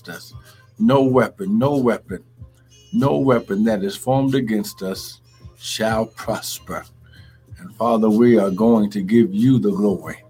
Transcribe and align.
against 0.00 0.08
us. 0.08 0.34
No 0.78 1.02
weapon, 1.02 1.58
no 1.58 1.76
weapon, 1.76 2.24
no 2.92 3.18
weapon 3.18 3.64
that 3.64 3.84
is 3.84 3.96
formed 3.96 4.34
against 4.34 4.82
us 4.82 5.20
shall 5.58 6.06
prosper. 6.06 6.84
And 7.58 7.74
Father, 7.76 8.08
we 8.08 8.38
are 8.38 8.50
going 8.50 8.90
to 8.90 9.02
give 9.02 9.34
you 9.34 9.58
the 9.58 9.70
glory. 9.70 10.22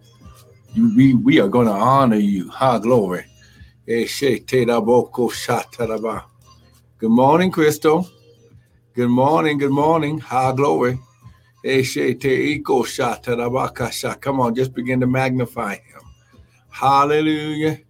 You, 0.75 0.95
we, 0.97 1.15
we 1.15 1.41
are 1.41 1.49
going 1.49 1.67
to 1.67 1.73
honor 1.73 2.17
you. 2.17 2.49
Ha, 2.51 2.79
glory. 2.79 3.25
Good 3.87 4.09
morning, 7.11 7.51
Crystal. 7.51 8.09
Good 8.95 9.09
morning, 9.09 9.59
good 9.59 9.71
morning. 9.71 10.19
Ha, 10.19 10.53
glory. 10.53 10.99
Come 14.21 14.41
on, 14.41 14.55
just 14.55 14.75
begin 14.75 15.01
to 15.01 15.07
magnify 15.07 15.75
him. 15.75 16.01
Hallelujah. 16.71 17.81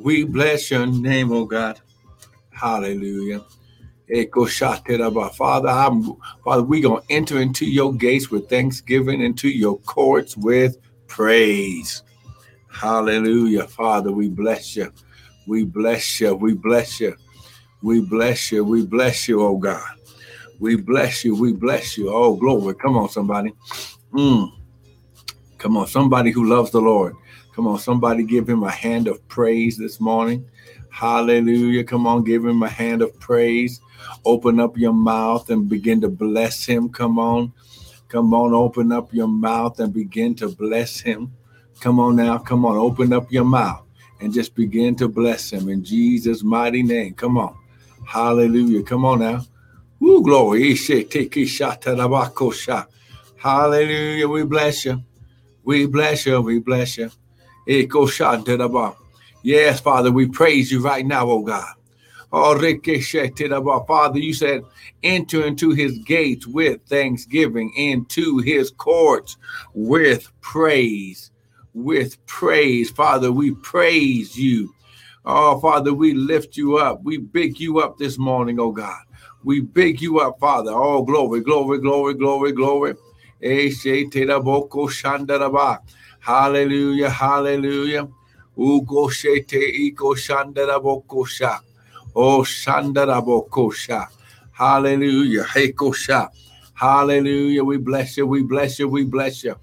We 0.00 0.24
bless 0.24 0.70
your 0.70 0.86
name, 0.86 1.30
oh 1.30 1.44
God. 1.44 1.78
Hallelujah. 2.50 3.44
Father, 4.08 5.68
I'm, 5.68 6.16
Father, 6.42 6.62
we're 6.62 6.82
going 6.82 7.02
to 7.02 7.12
enter 7.12 7.40
into 7.40 7.66
your 7.66 7.92
gates 7.92 8.30
with 8.30 8.48
thanksgiving, 8.48 9.20
into 9.20 9.48
your 9.48 9.78
courts 9.80 10.38
with 10.38 10.78
praise. 11.06 12.02
Hallelujah. 12.72 13.66
Father, 13.68 14.10
we 14.10 14.28
bless 14.28 14.74
you. 14.74 14.90
We 15.46 15.64
bless 15.64 16.18
you. 16.18 16.34
We 16.34 16.54
bless 16.54 16.98
you. 16.98 17.14
We 17.82 18.00
bless 18.00 18.50
you. 18.50 18.64
We 18.64 18.86
bless 18.86 19.28
you, 19.28 19.42
oh 19.42 19.58
God. 19.58 19.86
We 20.60 20.76
bless 20.76 21.24
you. 21.26 21.36
We 21.36 21.52
bless 21.52 21.98
you. 21.98 22.10
Oh, 22.10 22.36
glory. 22.36 22.74
Come 22.74 22.96
on, 22.96 23.10
somebody. 23.10 23.52
Mm. 24.12 24.50
Come 25.58 25.76
on, 25.76 25.86
somebody 25.86 26.30
who 26.30 26.46
loves 26.46 26.70
the 26.70 26.80
Lord. 26.80 27.14
Come 27.52 27.66
on, 27.66 27.78
somebody 27.78 28.24
give 28.24 28.48
him 28.48 28.62
a 28.62 28.70
hand 28.70 29.08
of 29.08 29.26
praise 29.28 29.76
this 29.76 30.00
morning. 30.00 30.48
Hallelujah. 30.90 31.84
Come 31.84 32.06
on, 32.06 32.24
give 32.24 32.44
him 32.44 32.62
a 32.62 32.68
hand 32.68 33.02
of 33.02 33.18
praise. 33.20 33.80
Open 34.24 34.60
up 34.60 34.76
your 34.76 34.92
mouth 34.92 35.50
and 35.50 35.68
begin 35.68 36.00
to 36.02 36.08
bless 36.08 36.64
him. 36.64 36.88
Come 36.88 37.18
on. 37.18 37.52
Come 38.08 38.34
on, 38.34 38.54
open 38.54 38.92
up 38.92 39.12
your 39.14 39.28
mouth 39.28 39.78
and 39.80 39.92
begin 39.92 40.34
to 40.36 40.48
bless 40.48 41.00
him. 41.00 41.32
Come 41.80 42.00
on 42.00 42.16
now. 42.16 42.38
Come 42.38 42.64
on, 42.66 42.76
open 42.76 43.12
up 43.12 43.30
your 43.30 43.44
mouth 43.44 43.84
and 44.20 44.32
just 44.32 44.54
begin 44.54 44.96
to 44.96 45.08
bless 45.08 45.52
him 45.52 45.68
in 45.68 45.84
Jesus' 45.84 46.42
mighty 46.42 46.82
name. 46.82 47.14
Come 47.14 47.38
on. 47.38 47.56
Hallelujah. 48.06 48.82
Come 48.82 49.04
on 49.04 49.20
now. 49.20 49.44
Woo, 50.00 50.22
glory. 50.22 50.74
Hallelujah. 53.36 54.28
We 54.28 54.42
bless 54.44 54.84
you. 54.84 55.02
We 55.64 55.86
bless 55.86 56.26
you. 56.26 56.40
We 56.40 56.58
bless 56.58 56.98
you. 56.98 57.10
Yes, 59.42 59.80
Father, 59.80 60.10
we 60.10 60.26
praise 60.26 60.72
you 60.72 60.80
right 60.82 61.06
now, 61.06 61.30
oh 61.30 61.42
God. 61.42 61.74
Oh, 62.32 63.84
Father, 63.86 64.18
you 64.18 64.34
said, 64.34 64.62
enter 65.04 65.46
into 65.46 65.70
his 65.70 65.98
gates 65.98 66.46
with 66.46 66.82
thanksgiving, 66.86 67.72
into 67.76 68.38
his 68.38 68.72
courts 68.72 69.36
with 69.74 70.32
praise. 70.40 71.30
With 71.72 72.24
praise. 72.26 72.90
Father, 72.90 73.30
we 73.32 73.52
praise 73.54 74.36
you. 74.36 74.74
Oh, 75.24 75.60
Father, 75.60 75.94
we 75.94 76.12
lift 76.14 76.56
you 76.56 76.76
up. 76.76 77.02
We 77.04 77.18
big 77.18 77.60
you 77.60 77.78
up 77.80 77.98
this 77.98 78.18
morning, 78.18 78.58
oh 78.58 78.72
God. 78.72 79.00
We 79.44 79.60
big 79.60 80.00
you 80.00 80.20
up, 80.20 80.40
Father. 80.40 80.72
Oh, 80.72 81.02
glory, 81.04 81.40
glory, 81.40 81.78
glory, 81.80 82.14
glory, 82.14 82.52
glory. 82.52 82.94
Hallelujah, 86.20 87.10
hallelujah. 87.10 88.08
Ugo 88.58 89.08
shete 89.10 89.60
iko 89.60 90.14
shandara 90.16 90.80
bokosha. 90.82 91.60
Oh, 92.14 92.42
shandara 92.42 93.22
bokosha. 93.24 94.06
Hallelujah. 94.52 95.44
Hekosha. 95.44 96.28
Hallelujah. 96.74 97.64
We 97.64 97.78
bless 97.78 98.18
you. 98.18 98.26
We 98.26 98.42
bless 98.42 98.78
you. 98.80 98.88
We 98.88 99.04
bless 99.04 99.44
you. 99.44 99.56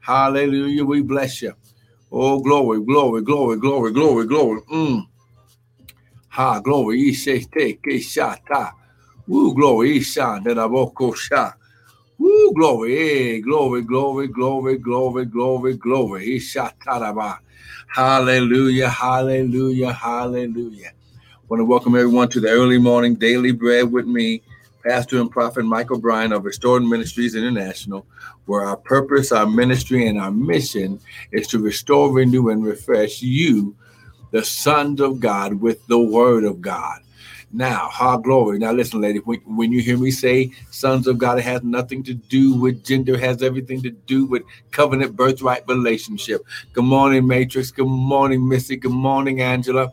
Hallelujah. 0.00 0.84
We 0.84 1.02
bless 1.02 1.42
you. 1.42 1.54
Oh, 2.12 2.40
glory, 2.40 2.82
glory, 2.84 3.22
glory, 3.22 3.56
glory, 3.58 3.92
glory, 3.92 4.26
glory. 4.26 4.60
Mm. 4.72 5.06
Ha, 6.30 6.60
glory. 6.60 7.10
Ishete 7.12 7.80
keshata. 7.80 8.72
Woo, 9.28 9.54
glory. 9.54 9.98
Isha, 9.98 10.40
boko 10.44 11.12
sha. 11.14 11.52
Woo, 12.20 12.52
glory. 12.52 13.40
Glory, 13.40 13.80
glory, 13.80 14.28
glory, 14.28 14.76
glory, 14.76 15.24
glory, 15.24 15.74
glory. 15.78 16.36
Isha 16.36 16.74
taraba. 16.84 17.38
Hallelujah, 17.88 18.90
hallelujah, 18.90 19.94
hallelujah. 19.94 20.90
I 20.90 21.38
want 21.48 21.60
to 21.60 21.64
welcome 21.64 21.96
everyone 21.96 22.28
to 22.28 22.40
the 22.40 22.50
early 22.50 22.76
morning 22.76 23.14
daily 23.14 23.52
bread 23.52 23.90
with 23.90 24.04
me, 24.06 24.42
Pastor 24.84 25.18
and 25.18 25.30
Prophet 25.30 25.64
Michael 25.64 25.98
Bryan 25.98 26.34
of 26.34 26.44
Restored 26.44 26.82
Ministries 26.82 27.34
International, 27.36 28.06
where 28.44 28.66
our 28.66 28.76
purpose, 28.76 29.32
our 29.32 29.46
ministry, 29.46 30.06
and 30.06 30.20
our 30.20 30.30
mission 30.30 31.00
is 31.32 31.46
to 31.48 31.58
restore, 31.58 32.12
renew, 32.12 32.50
and 32.50 32.62
refresh 32.62 33.22
you, 33.22 33.74
the 34.32 34.44
sons 34.44 35.00
of 35.00 35.20
God, 35.20 35.54
with 35.54 35.86
the 35.86 35.98
word 35.98 36.44
of 36.44 36.60
God. 36.60 37.00
Now, 37.52 37.88
ha 37.88 38.16
glory. 38.16 38.58
Now, 38.58 38.70
listen, 38.72 39.00
lady, 39.00 39.18
when, 39.18 39.40
when 39.40 39.72
you 39.72 39.80
hear 39.80 39.98
me 39.98 40.12
say 40.12 40.52
sons 40.70 41.08
of 41.08 41.18
God, 41.18 41.38
it 41.38 41.42
has 41.42 41.62
nothing 41.64 42.02
to 42.04 42.14
do 42.14 42.54
with 42.54 42.84
gender, 42.84 43.14
it 43.14 43.20
has 43.20 43.42
everything 43.42 43.82
to 43.82 43.90
do 43.90 44.24
with 44.24 44.42
covenant 44.70 45.16
birthright 45.16 45.66
relationship. 45.66 46.42
Good 46.72 46.84
morning, 46.84 47.26
Matrix. 47.26 47.72
Good 47.72 47.88
morning, 47.88 48.46
Missy. 48.48 48.76
Good 48.76 48.92
morning, 48.92 49.40
Angela. 49.40 49.90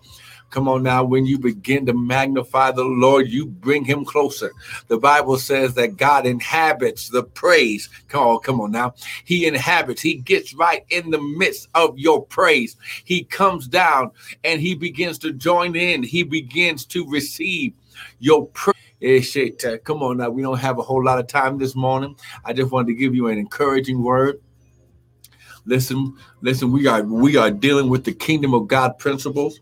Come 0.49 0.69
on 0.69 0.83
now, 0.83 1.03
when 1.03 1.25
you 1.25 1.37
begin 1.37 1.85
to 1.87 1.93
magnify 1.93 2.71
the 2.71 2.83
Lord, 2.83 3.29
you 3.29 3.45
bring 3.45 3.83
him 3.83 4.05
closer. 4.05 4.53
The 4.87 4.97
Bible 4.97 5.37
says 5.37 5.73
that 5.73 5.97
God 5.97 6.25
inhabits 6.25 7.09
the 7.09 7.23
praise. 7.23 7.89
Come 8.07 8.25
on, 8.25 8.39
come 8.39 8.61
on 8.61 8.71
now. 8.71 8.93
He 9.25 9.45
inhabits, 9.45 10.01
he 10.01 10.15
gets 10.15 10.53
right 10.53 10.85
in 10.89 11.09
the 11.11 11.21
midst 11.21 11.67
of 11.75 11.99
your 11.99 12.25
praise. 12.25 12.77
He 13.03 13.23
comes 13.25 13.67
down 13.67 14.11
and 14.43 14.61
he 14.61 14.73
begins 14.73 15.17
to 15.19 15.33
join 15.33 15.75
in, 15.75 16.01
he 16.01 16.23
begins 16.23 16.85
to 16.87 17.07
receive 17.09 17.73
your 18.19 18.47
praise. 18.47 18.73
Eh, 19.01 19.21
uh, 19.67 19.77
come 19.83 20.01
on 20.01 20.17
now, 20.17 20.29
we 20.29 20.41
don't 20.41 20.57
have 20.57 20.79
a 20.79 20.83
whole 20.83 21.03
lot 21.03 21.19
of 21.19 21.27
time 21.27 21.57
this 21.57 21.75
morning. 21.75 22.15
I 22.45 22.53
just 22.53 22.71
wanted 22.71 22.87
to 22.87 22.95
give 22.95 23.13
you 23.13 23.27
an 23.27 23.37
encouraging 23.37 24.01
word. 24.01 24.41
Listen, 25.65 26.15
listen, 26.41 26.71
we 26.71 26.87
are 26.87 27.03
we 27.03 27.35
are 27.35 27.51
dealing 27.51 27.89
with 27.89 28.05
the 28.05 28.13
kingdom 28.13 28.53
of 28.53 28.67
God 28.67 28.97
principles 28.97 29.59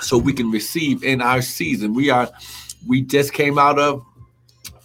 so 0.00 0.18
we 0.18 0.32
can 0.32 0.50
receive 0.50 1.02
in 1.04 1.20
our 1.20 1.42
season. 1.42 1.94
We 1.94 2.10
are 2.10 2.28
we 2.86 3.02
just 3.02 3.32
came 3.32 3.58
out 3.58 3.78
of 3.78 4.04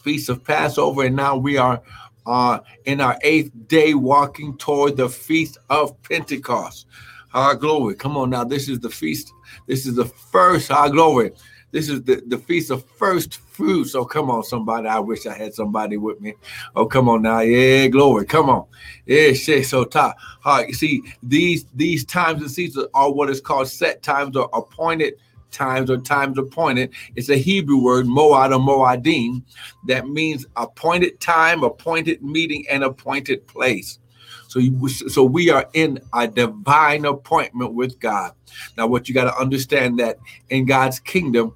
feast 0.03 0.29
of 0.29 0.44
Passover, 0.44 1.05
and 1.05 1.16
now 1.16 1.38
we 1.38 1.57
are 1.57 1.81
uh, 2.25 2.59
in 2.85 3.01
our 3.01 3.17
eighth 3.22 3.51
day 3.67 3.94
walking 3.94 4.57
toward 4.57 4.97
the 4.97 5.09
feast 5.09 5.57
of 5.69 6.01
Pentecost. 6.03 6.88
Our 7.33 7.55
glory. 7.55 7.95
Come 7.95 8.17
on 8.17 8.29
now. 8.29 8.44
This 8.44 8.67
is 8.67 8.79
the 8.79 8.89
feast. 8.89 9.31
This 9.66 9.85
is 9.85 9.95
the 9.95 10.05
first, 10.05 10.69
our 10.69 10.89
glory. 10.89 11.31
This 11.72 11.90
is 11.90 12.04
the, 12.04 12.22
the 12.28 12.38
feast 12.38 12.72
of 12.72 12.86
first 12.86 13.36
fruits. 13.38 13.92
So 13.92 14.06
come 14.06 14.30
on, 14.30 14.44
somebody. 14.44 14.88
I 14.88 15.00
wish 15.00 15.26
I 15.26 15.34
had 15.34 15.54
somebody 15.54 15.98
with 15.98 16.20
me. 16.20 16.34
Oh, 16.76 16.86
come 16.86 17.09
on 17.09 17.22
now. 17.22 17.40
Yeah, 17.40 17.88
glory. 17.88 18.26
Come 18.26 18.50
on. 18.50 18.66
Yeah, 19.06 19.34
shit. 19.34 19.66
So 19.66 19.86
top. 19.86 20.18
Right. 20.46 20.74
See, 20.74 21.02
these 21.24 21.66
these 21.74 22.06
times 22.06 22.42
and 22.42 22.52
seasons 22.52 22.88
are 22.94 23.12
what 23.12 23.30
is 23.30 23.42
called 23.42 23.68
set 23.68 24.04
times 24.04 24.36
or 24.36 24.50
appointed 24.54 25.16
times 25.52 25.90
or 25.90 25.98
times 25.98 26.38
appointed. 26.38 26.92
It's 27.16 27.30
a 27.30 27.38
Hebrew 27.38 27.78
word, 27.78 28.08
moad 28.08 28.52
or 28.52 28.59
moadim, 28.59 29.44
that 29.88 30.08
means 30.08 30.46
appointed 30.56 31.20
time, 31.20 31.64
appointed 31.64 32.24
meeting, 32.24 32.66
and 32.70 32.84
appointed 32.84 33.46
place. 33.48 34.00
So, 34.48 34.59
you, 34.59 34.90
so 34.90 35.24
we 35.24 35.50
are 35.50 35.70
in 35.74 36.00
a 36.14 36.28
divine 36.28 37.06
appointment 37.06 37.74
with 37.74 38.00
God. 38.00 38.34
Now, 38.78 38.88
what 38.88 39.08
you 39.08 39.14
got 39.14 39.26
to 39.26 39.38
understand 39.38 40.00
that 40.00 40.17
in 40.50 40.66
God's 40.66 41.00
kingdom, 41.00 41.56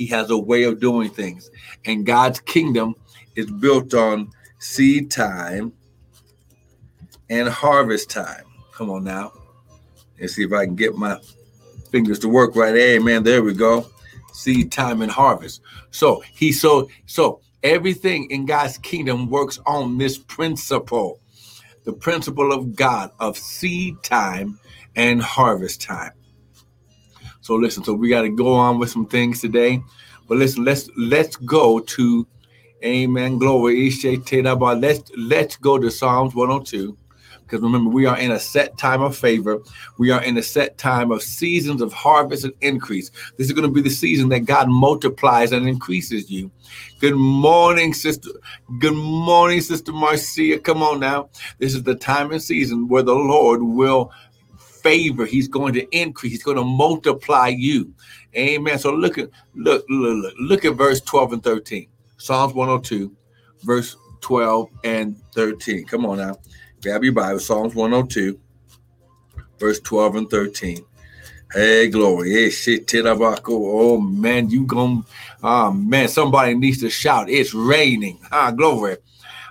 he 0.00 0.06
has 0.06 0.30
a 0.30 0.38
way 0.38 0.62
of 0.62 0.80
doing 0.80 1.10
things. 1.10 1.50
And 1.84 2.06
God's 2.06 2.40
kingdom 2.40 2.94
is 3.36 3.50
built 3.50 3.92
on 3.92 4.30
seed 4.58 5.10
time 5.10 5.74
and 7.28 7.46
harvest 7.46 8.08
time. 8.08 8.44
Come 8.72 8.88
on 8.88 9.04
now. 9.04 9.30
Let's 10.18 10.36
see 10.36 10.42
if 10.42 10.54
I 10.54 10.64
can 10.64 10.74
get 10.74 10.94
my 10.94 11.20
fingers 11.90 12.18
to 12.20 12.30
work 12.30 12.56
right. 12.56 12.74
Hey, 12.74 12.98
man, 12.98 13.24
there 13.24 13.42
we 13.42 13.52
go. 13.52 13.90
Seed 14.32 14.72
time 14.72 15.02
and 15.02 15.12
harvest. 15.12 15.60
So 15.90 16.22
he 16.32 16.50
so 16.50 16.88
so 17.04 17.42
everything 17.62 18.30
in 18.30 18.46
God's 18.46 18.78
kingdom 18.78 19.28
works 19.28 19.60
on 19.66 19.98
this 19.98 20.16
principle. 20.16 21.20
The 21.84 21.92
principle 21.92 22.54
of 22.54 22.74
God 22.74 23.10
of 23.20 23.36
seed 23.36 24.02
time 24.02 24.58
and 24.96 25.20
harvest 25.20 25.82
time. 25.82 26.12
So 27.50 27.56
listen, 27.56 27.82
so 27.82 27.94
we 27.94 28.08
got 28.08 28.22
to 28.22 28.28
go 28.28 28.54
on 28.54 28.78
with 28.78 28.90
some 28.90 29.06
things 29.06 29.40
today. 29.40 29.82
But 30.28 30.38
listen, 30.38 30.64
let's 30.64 30.88
let's 30.96 31.34
go 31.34 31.80
to 31.80 32.24
Amen. 32.84 33.38
Glory. 33.38 33.90
Let's 33.90 35.10
let's 35.16 35.56
go 35.56 35.76
to 35.76 35.90
Psalms 35.90 36.32
102 36.36 36.96
Because 37.42 37.60
remember, 37.60 37.90
we 37.90 38.06
are 38.06 38.16
in 38.16 38.30
a 38.30 38.38
set 38.38 38.78
time 38.78 39.02
of 39.02 39.16
favor. 39.16 39.58
We 39.98 40.12
are 40.12 40.22
in 40.22 40.38
a 40.38 40.44
set 40.44 40.78
time 40.78 41.10
of 41.10 41.24
seasons 41.24 41.82
of 41.82 41.92
harvest 41.92 42.44
and 42.44 42.54
increase. 42.60 43.10
This 43.36 43.48
is 43.48 43.52
going 43.52 43.66
to 43.66 43.74
be 43.74 43.82
the 43.82 43.90
season 43.90 44.28
that 44.28 44.44
God 44.44 44.68
multiplies 44.68 45.50
and 45.50 45.68
increases 45.68 46.30
you. 46.30 46.52
Good 47.00 47.16
morning, 47.16 47.94
sister. 47.94 48.30
Good 48.78 48.94
morning, 48.94 49.60
sister 49.60 49.90
Marcia. 49.90 50.60
Come 50.60 50.84
on 50.84 51.00
now. 51.00 51.30
This 51.58 51.74
is 51.74 51.82
the 51.82 51.96
time 51.96 52.30
and 52.30 52.40
season 52.40 52.86
where 52.86 53.02
the 53.02 53.16
Lord 53.16 53.60
will 53.60 54.12
favor. 54.82 55.24
He's 55.24 55.48
going 55.48 55.72
to 55.74 55.88
increase. 55.96 56.32
He's 56.32 56.42
going 56.42 56.56
to 56.56 56.64
multiply 56.64 57.48
you. 57.48 57.92
Amen. 58.36 58.78
So 58.78 58.92
look 58.92 59.18
at 59.18 59.30
look 59.54 59.84
look 59.88 60.16
look, 60.22 60.34
look 60.38 60.64
at 60.64 60.74
verse 60.74 61.00
12 61.00 61.34
and 61.34 61.42
13. 61.42 61.88
Psalms 62.16 62.54
102, 62.54 63.14
verse 63.62 63.96
12 64.20 64.68
and 64.84 65.16
13. 65.34 65.84
Come 65.86 66.06
on 66.06 66.18
now. 66.18 66.36
Grab 66.82 67.04
your 67.04 67.12
Bible, 67.12 67.40
Psalms 67.40 67.74
102, 67.74 68.38
verse 69.58 69.80
12 69.80 70.16
and 70.16 70.30
13. 70.30 70.84
Hey, 71.52 71.88
glory. 71.88 72.30
Hey, 72.30 72.50
shit, 72.50 72.90
Oh, 72.94 74.00
man, 74.00 74.48
you 74.50 74.64
going 74.64 75.04
oh, 75.42 75.72
man, 75.72 76.08
somebody 76.08 76.54
needs 76.54 76.80
to 76.80 76.90
shout. 76.90 77.28
It's 77.28 77.52
raining. 77.52 78.20
Ah, 78.30 78.50
glory. 78.52 78.98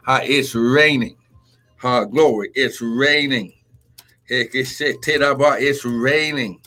Ah, 0.08 0.22
it's 0.24 0.56
raining. 0.56 1.18
Ah, 1.84 2.06
glory. 2.06 2.52
It's 2.56 2.82
raining. 2.82 3.54
It's 4.32 5.86
raining. 5.86 6.62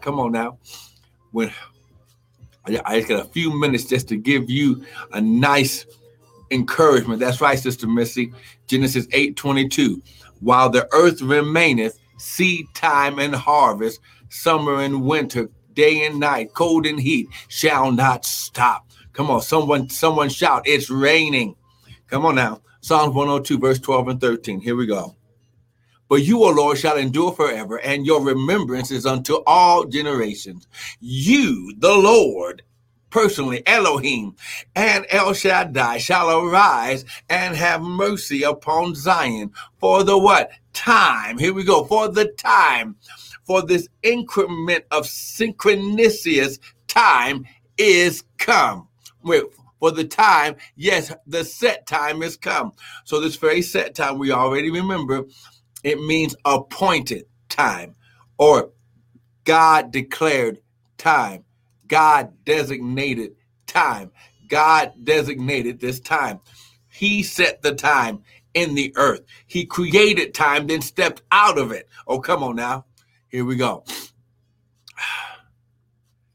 Come 0.00 0.20
on 0.20 0.32
now. 0.32 0.58
When 1.32 1.52
I 2.66 2.98
just 2.98 3.08
got 3.08 3.26
a 3.26 3.28
few 3.30 3.58
minutes 3.58 3.84
just 3.84 4.08
to 4.08 4.16
give 4.16 4.50
you 4.50 4.84
a 5.12 5.20
nice 5.20 5.86
encouragement. 6.50 7.20
That's 7.20 7.40
right, 7.40 7.58
Sister 7.58 7.86
Missy. 7.86 8.32
Genesis 8.66 9.06
8 9.12 9.36
22. 9.36 10.02
While 10.40 10.70
the 10.70 10.88
earth 10.92 11.20
remaineth, 11.22 11.98
seed 12.18 12.66
time 12.74 13.18
and 13.18 13.34
harvest, 13.34 14.00
summer 14.28 14.80
and 14.80 15.02
winter, 15.02 15.48
day 15.72 16.04
and 16.06 16.20
night, 16.20 16.52
cold 16.54 16.86
and 16.86 17.00
heat 17.00 17.28
shall 17.48 17.90
not 17.90 18.24
stop. 18.24 18.86
Come 19.12 19.30
on, 19.30 19.42
someone, 19.42 19.88
someone 19.88 20.28
shout, 20.28 20.62
it's 20.66 20.90
raining. 20.90 21.56
Come 22.06 22.24
on 22.24 22.36
now. 22.36 22.60
Psalms 22.80 23.14
102, 23.14 23.58
verse 23.58 23.78
12 23.80 24.08
and 24.08 24.20
13. 24.20 24.60
Here 24.60 24.76
we 24.76 24.86
go. 24.86 25.17
But 26.08 26.22
you, 26.22 26.42
O 26.42 26.50
Lord, 26.50 26.78
shall 26.78 26.96
endure 26.96 27.32
forever, 27.32 27.78
and 27.80 28.06
your 28.06 28.22
remembrance 28.22 28.90
is 28.90 29.06
unto 29.06 29.42
all 29.46 29.84
generations. 29.84 30.66
You, 31.00 31.74
the 31.78 31.94
Lord, 31.94 32.62
personally, 33.10 33.62
Elohim 33.66 34.34
and 34.74 35.06
El 35.10 35.34
Shaddai 35.34 35.98
shall 35.98 36.30
arise 36.30 37.04
and 37.28 37.54
have 37.54 37.82
mercy 37.82 38.42
upon 38.42 38.94
Zion 38.94 39.52
for 39.78 40.02
the 40.02 40.18
what? 40.18 40.50
Time. 40.72 41.38
Here 41.38 41.52
we 41.52 41.64
go. 41.64 41.84
For 41.84 42.08
the 42.08 42.26
time. 42.26 42.96
For 43.44 43.62
this 43.62 43.88
increment 44.02 44.84
of 44.90 45.06
synchronicious 45.06 46.58
time 46.86 47.46
is 47.78 48.22
come. 48.36 48.88
Wait, 49.22 49.42
for 49.80 49.90
the 49.90 50.04
time, 50.04 50.56
yes, 50.76 51.14
the 51.26 51.44
set 51.44 51.86
time 51.86 52.22
is 52.22 52.36
come. 52.36 52.72
So 53.04 53.20
this 53.20 53.36
very 53.36 53.62
set 53.62 53.94
time, 53.94 54.18
we 54.18 54.32
already 54.32 54.70
remember, 54.70 55.24
it 55.84 56.00
means 56.00 56.36
appointed 56.44 57.26
time 57.48 57.94
or 58.38 58.70
God 59.44 59.92
declared 59.92 60.60
time. 60.96 61.44
God 61.86 62.32
designated 62.44 63.32
time. 63.66 64.10
God 64.48 64.92
designated 65.02 65.80
this 65.80 66.00
time. 66.00 66.40
He 66.88 67.22
set 67.22 67.62
the 67.62 67.74
time 67.74 68.22
in 68.54 68.74
the 68.74 68.92
earth. 68.96 69.22
He 69.46 69.64
created 69.64 70.34
time, 70.34 70.66
then 70.66 70.80
stepped 70.80 71.22
out 71.30 71.58
of 71.58 71.72
it. 71.72 71.88
Oh, 72.06 72.20
come 72.20 72.42
on 72.42 72.56
now. 72.56 72.84
Here 73.28 73.44
we 73.44 73.56
go. 73.56 73.84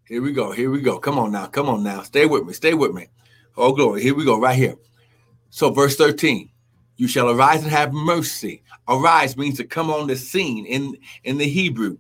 Here 0.08 0.22
we 0.22 0.32
go. 0.32 0.52
Here 0.52 0.70
we 0.70 0.82
go. 0.82 1.00
Come 1.00 1.18
on 1.18 1.32
now. 1.32 1.48
Come 1.48 1.70
on 1.70 1.84
now. 1.84 2.02
Stay 2.04 2.26
with 2.26 2.46
me. 2.46 2.54
Stay 2.54 2.74
with 2.74 2.94
me. 2.94 3.08
Oh, 3.58 3.74
glory. 3.74 4.02
Here 4.02 4.14
we 4.14 4.26
go. 4.26 4.40
Right 4.40 4.56
here. 4.56 4.76
So, 5.50 5.72
verse 5.72 5.96
13 5.96 6.50
you 7.04 7.10
shall 7.10 7.30
arise 7.30 7.62
and 7.64 7.70
have 7.70 7.92
mercy. 7.92 8.64
Arise 8.88 9.36
means 9.36 9.58
to 9.58 9.66
come 9.66 9.90
on 9.90 10.08
the 10.08 10.16
scene 10.16 10.66
in, 10.66 10.96
in 11.26 11.38
the 11.38 11.46
Hebrew. 11.46 11.98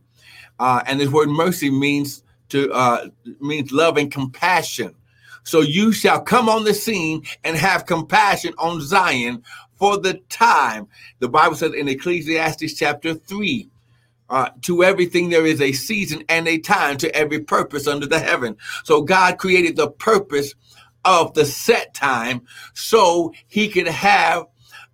Uh, 0.58 0.82
and 0.88 0.98
this 0.98 1.10
word 1.10 1.28
mercy 1.28 1.70
means 1.70 2.24
to 2.48 2.72
uh, 2.72 3.10
means 3.42 3.74
love 3.74 3.98
and 3.98 4.10
compassion. 4.10 4.96
So 5.44 5.60
you 5.60 5.92
shall 5.92 6.22
come 6.22 6.48
on 6.48 6.64
the 6.64 6.74
scene 6.74 7.24
and 7.44 7.58
have 7.58 7.86
compassion 7.86 8.54
on 8.58 8.80
Zion 8.80 9.44
for 9.76 9.98
the 9.98 10.14
time. 10.30 10.88
The 11.20 11.28
Bible 11.28 11.58
says 11.58 11.74
in 11.74 11.90
Ecclesiastes 11.90 12.74
chapter 12.76 13.14
3 13.14 13.70
uh, 14.30 14.52
to 14.62 14.86
everything 14.86 15.28
there 15.28 15.46
is 15.46 15.60
a 15.60 15.74
season 15.74 16.24
and 16.30 16.48
a 16.48 16.60
time 16.60 16.96
to 17.00 17.14
every 17.14 17.42
purpose 17.42 17.88
under 17.88 18.08
the 18.08 18.20
heaven. 18.20 18.56
So 18.86 19.02
God 19.02 19.38
created 19.38 19.76
the 19.76 19.92
purpose 19.92 20.56
of 21.04 21.34
the 21.34 21.44
set 21.44 21.94
time 21.94 22.44
so 22.74 23.34
he 23.50 23.68
could 23.68 23.90
have 23.90 24.46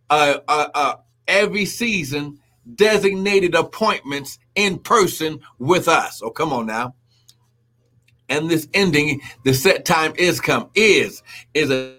uh, 0.09 0.39
uh, 0.47 0.67
uh, 0.73 0.95
every 1.27 1.65
season 1.65 2.39
designated 2.75 3.55
appointments 3.55 4.39
in 4.55 4.79
person 4.79 5.39
with 5.57 5.87
us. 5.87 6.21
Oh, 6.21 6.29
come 6.29 6.53
on 6.53 6.65
now 6.65 6.93
and 8.29 8.49
this 8.49 8.67
ending, 8.73 9.21
the 9.43 9.53
set 9.53 9.85
time 9.85 10.13
is 10.15 10.39
come, 10.39 10.69
is, 10.75 11.23
is 11.53 11.71
a 11.71 11.95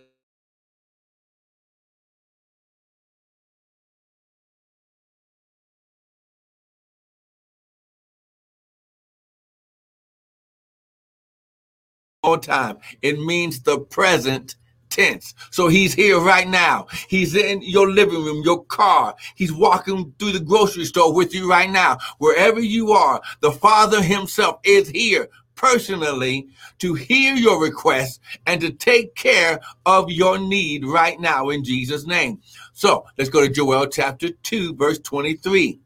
all 12.22 12.38
time. 12.38 12.78
It 13.02 13.18
means 13.18 13.62
the 13.62 13.78
present 13.78 14.56
tense. 14.90 15.34
So 15.50 15.68
he's 15.68 15.94
here 15.94 16.20
right 16.20 16.48
now. 16.48 16.86
He's 17.08 17.34
in 17.34 17.62
your 17.62 17.90
living 17.90 18.22
room, 18.24 18.42
your 18.44 18.64
car. 18.64 19.14
He's 19.36 19.52
walking 19.52 20.12
through 20.18 20.32
the 20.32 20.40
grocery 20.40 20.84
store 20.84 21.14
with 21.14 21.34
you 21.34 21.48
right 21.48 21.70
now. 21.70 21.98
Wherever 22.18 22.60
you 22.60 22.92
are, 22.92 23.20
the 23.40 23.52
Father 23.52 24.02
himself 24.02 24.60
is 24.64 24.88
here 24.88 25.28
personally 25.54 26.48
to 26.78 26.94
hear 26.94 27.34
your 27.34 27.62
request 27.62 28.20
and 28.46 28.60
to 28.62 28.70
take 28.70 29.14
care 29.14 29.60
of 29.84 30.10
your 30.10 30.38
need 30.38 30.84
right 30.86 31.20
now 31.20 31.50
in 31.50 31.62
Jesus' 31.62 32.06
name. 32.06 32.40
So 32.72 33.04
let's 33.18 33.30
go 33.30 33.42
to 33.42 33.52
Joel 33.52 33.86
chapter 33.86 34.30
2, 34.30 34.74
verse 34.74 34.98
23. 35.00 35.80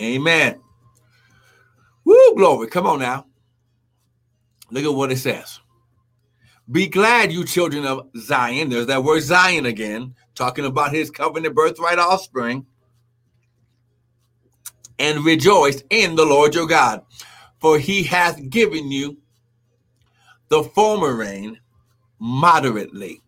Amen. 0.00 0.60
Woo, 2.04 2.34
glory. 2.36 2.68
Come 2.68 2.86
on 2.86 3.00
now. 3.00 3.26
Look 4.70 4.84
at 4.84 4.94
what 4.94 5.12
it 5.12 5.18
says. 5.18 5.59
Be 6.70 6.86
glad, 6.86 7.32
you 7.32 7.44
children 7.44 7.84
of 7.84 8.08
Zion. 8.16 8.70
There's 8.70 8.86
that 8.86 9.02
word 9.02 9.22
Zion 9.22 9.66
again, 9.66 10.14
talking 10.34 10.64
about 10.64 10.92
his 10.92 11.10
covenant 11.10 11.54
birthright 11.54 11.98
offspring. 11.98 12.66
And 14.98 15.24
rejoice 15.24 15.82
in 15.90 16.14
the 16.14 16.26
Lord 16.26 16.54
your 16.54 16.66
God 16.66 17.02
for 17.60 17.78
he 17.78 18.02
hath 18.02 18.48
given 18.48 18.90
you 18.90 19.18
the 20.48 20.64
former 20.64 21.14
rain 21.14 21.60
moderately. 22.18 23.22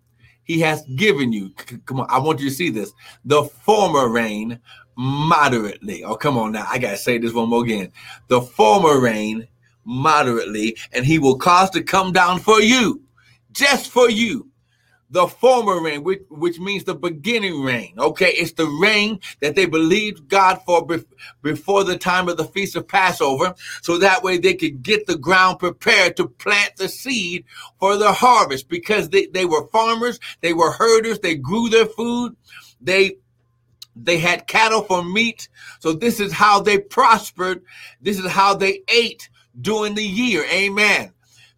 He 0.44 0.58
has 0.60 0.82
given 0.96 1.32
you, 1.32 1.50
come 1.84 2.00
on, 2.00 2.06
I 2.10 2.18
want 2.18 2.40
you 2.40 2.48
to 2.48 2.54
see 2.54 2.70
this, 2.70 2.92
the 3.24 3.44
former 3.44 4.08
rain 4.08 4.58
moderately. 4.96 6.02
Oh, 6.02 6.16
come 6.16 6.36
on 6.36 6.52
now, 6.52 6.66
I 6.68 6.78
gotta 6.78 6.96
say 6.96 7.18
this 7.18 7.32
one 7.32 7.48
more 7.48 7.62
again. 7.62 7.92
The 8.28 8.42
former 8.42 8.98
rain 8.98 9.46
moderately, 9.84 10.76
and 10.92 11.06
he 11.06 11.18
will 11.18 11.36
cause 11.36 11.70
to 11.70 11.82
come 11.82 12.12
down 12.12 12.40
for 12.40 12.60
you, 12.60 13.02
just 13.52 13.90
for 13.90 14.10
you, 14.10 14.48
the 15.10 15.26
former 15.26 15.80
rain, 15.80 16.02
which, 16.02 16.22
which 16.30 16.58
means 16.58 16.84
the 16.84 16.94
beginning 16.94 17.62
rain. 17.62 17.94
Okay, 17.98 18.30
it's 18.30 18.52
the 18.52 18.66
rain 18.66 19.20
that 19.40 19.54
they 19.54 19.66
believed 19.66 20.26
God 20.28 20.60
for 20.64 20.86
before 21.42 21.84
the 21.84 21.98
time 21.98 22.28
of 22.28 22.38
the 22.38 22.46
Feast 22.46 22.76
of 22.76 22.88
Passover, 22.88 23.54
so 23.82 23.98
that 23.98 24.22
way 24.22 24.38
they 24.38 24.54
could 24.54 24.82
get 24.82 25.06
the 25.06 25.18
ground 25.18 25.58
prepared 25.58 26.16
to 26.16 26.26
plant 26.26 26.76
the 26.76 26.88
seed 26.88 27.44
for 27.78 27.96
the 27.96 28.12
harvest 28.12 28.68
because 28.68 29.10
they, 29.10 29.26
they 29.26 29.44
were 29.44 29.66
farmers, 29.68 30.18
they 30.40 30.54
were 30.54 30.72
herders, 30.72 31.18
they 31.20 31.34
grew 31.34 31.68
their 31.68 31.86
food, 31.86 32.34
they 32.80 33.16
they 33.94 34.18
had 34.18 34.46
cattle 34.46 34.82
for 34.82 35.04
meat. 35.04 35.48
So 35.80 35.92
this 35.92 36.18
is 36.18 36.32
how 36.32 36.60
they 36.60 36.78
prospered. 36.78 37.62
This 38.00 38.18
is 38.18 38.30
how 38.30 38.54
they 38.54 38.80
ate 38.88 39.28
during 39.60 39.94
the 39.94 40.04
year. 40.04 40.44
Amen. 40.50 41.12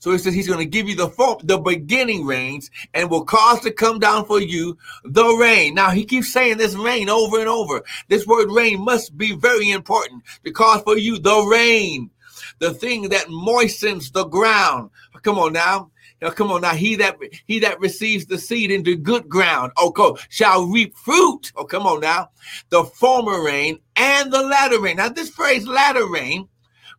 So 0.05 0.11
he 0.11 0.19
says 0.19 0.35
he's 0.35 0.47
going 0.47 0.59
to 0.59 0.67
give 0.67 0.87
you 0.87 0.95
the 0.95 1.09
form, 1.09 1.39
the 1.45 1.57
beginning 1.57 2.27
rains 2.27 2.71
and 2.93 3.09
will 3.09 3.25
cause 3.25 3.61
to 3.61 3.71
come 3.71 3.99
down 3.99 4.27
for 4.27 4.39
you 4.39 4.77
the 5.03 5.25
rain. 5.41 5.75
Now 5.75 5.93
he 5.93 6.05
keeps 6.05 6.31
saying 6.31 6.59
this 6.59 6.75
rain 6.75 7.09
over 7.09 7.41
and 7.41 7.49
over. 7.49 7.83
This 8.09 8.27
word 8.27 8.51
rain 8.51 8.85
must 8.85 9.17
be 9.17 9.35
very 9.35 9.71
important 9.71 10.23
to 10.45 10.51
cause 10.51 10.83
for 10.83 10.99
you 10.99 11.19
the 11.19 11.41
rain, 11.51 12.11
the 12.59 12.75
thing 12.75 13.09
that 13.09 13.31
moistens 13.31 14.11
the 14.11 14.25
ground. 14.25 14.91
Come 15.23 15.39
on 15.39 15.55
now. 15.55 15.91
Now, 16.21 16.29
come 16.29 16.53
on 16.53 16.61
now. 16.61 16.75
He 16.75 16.97
that 16.97 17.17
he 17.47 17.59
that 17.61 17.81
receives 17.81 18.27
the 18.27 18.37
seed 18.37 18.71
into 18.71 18.97
good 18.97 19.27
ground, 19.27 19.73
oh, 19.79 20.19
shall 20.29 20.67
reap 20.67 20.95
fruit. 20.99 21.51
Oh, 21.57 21.65
come 21.65 21.87
on 21.87 22.01
now. 22.01 22.29
The 22.69 22.85
former 22.85 23.43
rain 23.43 23.79
and 23.97 24.31
the 24.31 24.43
latter 24.43 24.83
rain. 24.83 24.99
Now, 24.99 25.09
this 25.09 25.31
phrase 25.31 25.67
latter 25.67 26.07
rain 26.07 26.47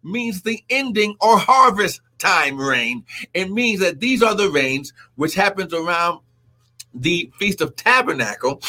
means 0.02 0.42
the 0.42 0.64
ending 0.72 1.16
or 1.22 1.38
harvest 1.38 2.02
time 2.18 2.60
rain. 2.60 3.04
It 3.34 3.52
means 3.52 3.80
that 3.82 4.00
these 4.00 4.22
are 4.24 4.36
the 4.36 4.50
rains 4.50 4.94
which 5.16 5.36
happens 5.36 5.74
around 5.74 6.22
the 6.94 7.32
Feast 7.40 7.62
of 7.62 7.76
Tabernacle, 7.76 8.62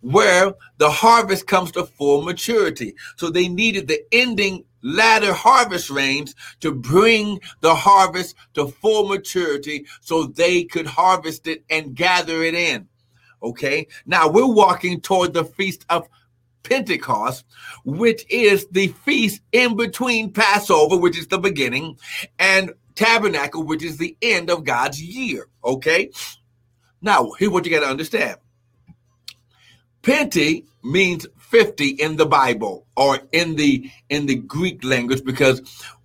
where 0.00 0.54
the 0.78 0.90
harvest 0.90 1.46
comes 1.46 1.72
to 1.72 1.84
full 1.84 2.22
maturity. 2.22 2.94
So 3.16 3.30
they 3.30 3.48
needed 3.48 3.88
the 3.88 4.02
ending 4.12 4.64
latter 4.82 5.32
harvest 5.32 5.90
rains 5.90 6.34
to 6.60 6.72
bring 6.72 7.40
the 7.60 7.74
harvest 7.74 8.34
to 8.54 8.66
full 8.66 9.08
maturity 9.08 9.86
so 10.00 10.24
they 10.24 10.64
could 10.64 10.86
harvest 10.86 11.46
it 11.46 11.64
and 11.70 11.94
gather 11.94 12.42
it 12.42 12.54
in. 12.54 12.88
Okay. 13.42 13.86
Now 14.06 14.28
we're 14.28 14.46
walking 14.46 15.00
toward 15.00 15.34
the 15.34 15.44
Feast 15.44 15.84
of 15.88 16.08
Pentecost, 16.62 17.44
which 17.84 18.24
is 18.30 18.66
the 18.70 18.88
feast 19.04 19.40
in 19.52 19.76
between 19.76 20.32
Passover, 20.32 20.96
which 20.96 21.18
is 21.18 21.26
the 21.26 21.38
beginning, 21.38 21.98
and 22.38 22.72
Tabernacle, 22.94 23.62
which 23.64 23.82
is 23.82 23.96
the 23.96 24.16
end 24.22 24.50
of 24.50 24.64
God's 24.64 25.02
year. 25.02 25.48
Okay. 25.64 26.10
Now, 27.00 27.32
here's 27.38 27.50
what 27.50 27.64
you 27.64 27.72
got 27.72 27.80
to 27.80 27.90
understand. 27.90 28.36
Pente 30.02 30.64
means 30.82 31.26
50 31.38 31.88
in 31.88 32.16
the 32.16 32.26
Bible 32.26 32.86
or 32.96 33.20
in 33.30 33.56
the 33.56 33.90
in 34.08 34.26
the 34.26 34.34
Greek 34.34 34.82
language 34.82 35.24
because 35.24 35.60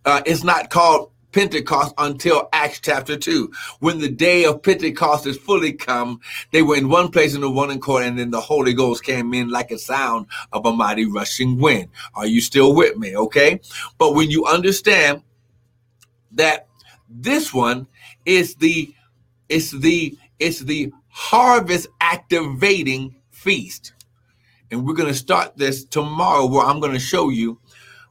uh, 0.05 0.21
it's 0.25 0.43
not 0.43 0.69
called 0.69 1.11
Pentecost 1.31 1.93
until 1.97 2.49
Acts 2.53 2.79
chapter 2.79 3.17
2. 3.17 3.51
When 3.79 3.99
the 3.99 4.09
day 4.09 4.45
of 4.45 4.63
Pentecost 4.63 5.25
is 5.27 5.37
fully 5.37 5.73
come, 5.73 6.19
they 6.51 6.61
were 6.61 6.75
in 6.75 6.89
one 6.89 7.11
place 7.11 7.35
in 7.35 7.41
the 7.41 7.49
one 7.49 7.69
accord, 7.69 8.05
and 8.05 8.17
then 8.17 8.31
the 8.31 8.41
Holy 8.41 8.73
Ghost 8.73 9.03
came 9.03 9.33
in 9.33 9.49
like 9.49 9.71
a 9.71 9.77
sound 9.77 10.27
of 10.51 10.65
a 10.65 10.73
mighty 10.73 11.05
rushing 11.05 11.59
wind. 11.59 11.89
Are 12.15 12.27
you 12.27 12.41
still 12.41 12.73
with 12.73 12.97
me? 12.97 13.15
Okay. 13.15 13.59
But 13.97 14.15
when 14.15 14.29
you 14.29 14.45
understand 14.45 15.23
that 16.31 16.66
this 17.09 17.53
one 17.53 17.87
is 18.25 18.55
the 18.55 18.93
it's 19.49 19.71
the 19.71 20.17
it's 20.39 20.59
the 20.59 20.91
harvest 21.09 21.87
activating 22.01 23.15
feast. 23.31 23.93
And 24.69 24.85
we're 24.85 24.93
going 24.93 25.07
to 25.07 25.15
start 25.15 25.57
this 25.57 25.85
tomorrow 25.85 26.45
where 26.45 26.65
I'm 26.65 26.79
going 26.79 26.93
to 26.93 26.99
show 26.99 27.29
you 27.29 27.59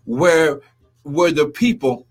where 0.04 0.60
where 1.02 1.30
the 1.30 1.46
people 1.46 2.06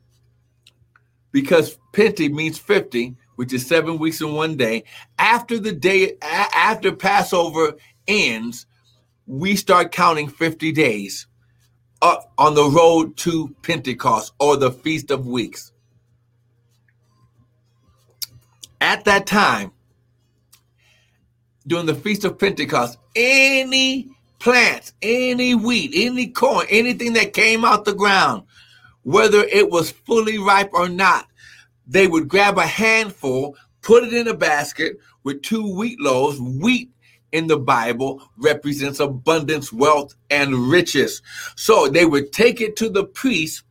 because 1.31 1.77
Pente 1.91 2.31
means 2.31 2.57
50, 2.57 3.13
which 3.35 3.51
is 3.51 3.67
7 3.67 3.97
weeks 3.97 4.21
and 4.21 4.35
1 4.35 4.55
day, 4.55 4.85
after 5.19 5.59
the 5.59 5.73
day 5.73 6.13
after 6.21 6.93
Passover 6.93 7.73
ends, 8.07 8.67
we 9.27 9.57
start 9.57 9.91
counting 9.91 10.29
50 10.29 10.71
days 10.71 11.27
up 12.01 12.31
on 12.37 12.55
the 12.55 12.63
road 12.63 13.17
to 13.17 13.53
Pentecost 13.63 14.31
or 14.39 14.55
the 14.55 14.71
Feast 14.71 15.11
of 15.11 15.27
Weeks. 15.27 15.73
At 18.85 19.05
that 19.05 19.25
time, 19.25 19.71
during 21.65 21.87
the 21.87 21.95
Feast 21.95 22.23
of 22.23 22.37
Pentecost, 22.37 22.99
any 23.15 24.11
plants, 24.37 24.93
any 25.01 25.55
wheat, 25.55 25.91
any 25.95 26.27
corn, 26.27 26.67
anything 26.69 27.13
that 27.13 27.33
came 27.33 27.65
out 27.65 27.85
the 27.85 27.95
ground, 27.95 28.43
whether 29.01 29.39
it 29.39 29.71
was 29.71 29.89
fully 29.89 30.37
ripe 30.37 30.69
or 30.71 30.87
not, 30.87 31.25
they 31.87 32.05
would 32.05 32.27
grab 32.27 32.59
a 32.59 32.67
handful, 32.67 33.57
put 33.81 34.03
it 34.03 34.13
in 34.13 34.27
a 34.27 34.35
basket 34.35 34.99
with 35.23 35.41
two 35.41 35.75
wheat 35.75 35.99
loaves. 35.99 36.39
Wheat 36.39 36.91
in 37.31 37.47
the 37.47 37.57
Bible 37.57 38.21
represents 38.37 38.99
abundance, 38.99 39.73
wealth, 39.73 40.13
and 40.29 40.53
riches. 40.69 41.23
So 41.55 41.87
they 41.87 42.05
would 42.05 42.31
take 42.31 42.61
it 42.61 42.75
to 42.75 42.89
the 42.89 43.05
priest 43.05 43.63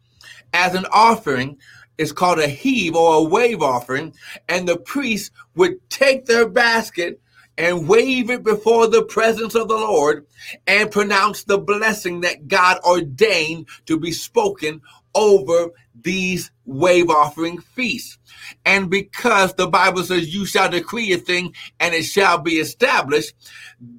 as 0.53 0.75
an 0.75 0.87
offering. 0.93 1.59
It's 1.99 2.13
called 2.13 2.39
a 2.39 2.49
heave 2.49 2.97
or 2.97 3.15
a 3.15 3.23
wave 3.23 3.63
offering. 3.63 4.15
And 4.49 4.69
the 4.69 4.77
priest 4.77 5.33
would 5.55 5.89
take 5.91 6.27
their 6.27 6.49
basket 6.49 7.21
and 7.57 7.89
wave 7.89 8.31
it 8.31 8.43
before 8.43 8.89
the 8.89 9.05
presence 9.05 9.55
of 9.55 9.69
the 9.69 9.77
Lord 9.77 10.27
and 10.67 10.91
pronounce 10.91 11.45
the 11.45 11.59
blessing 11.59 12.21
that 12.23 12.49
God 12.49 12.79
ordained 12.85 13.69
to 13.87 13.99
be 13.99 14.13
spoken 14.13 14.81
over 15.15 15.71
these 16.01 16.51
wave 16.65 17.11
offering 17.11 17.59
feasts. 17.61 18.19
And 18.65 18.91
because 18.91 19.55
the 19.55 19.69
Bible 19.69 20.03
says, 20.03 20.35
You 20.35 20.47
shall 20.47 20.69
decree 20.69 21.13
a 21.13 21.19
thing 21.19 21.55
and 21.79 21.95
it 21.95 22.03
shall 22.03 22.39
be 22.39 22.55
established, 22.55 23.35